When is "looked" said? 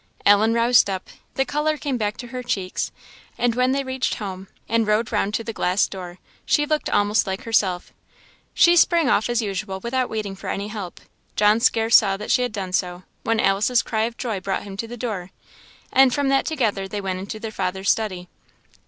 6.65-6.89